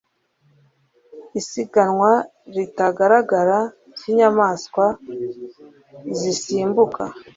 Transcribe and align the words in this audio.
isiganwa 1.39 2.11
ritagaragara 2.55 3.59
ry'inyamaswa 3.95 4.85
zisimbuka 6.19 7.03